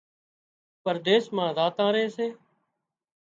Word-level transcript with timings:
پرديس 0.83 1.25
مان 1.35 1.49
زاتان 1.57 1.89
ري 1.95 2.05
سي 2.15 2.27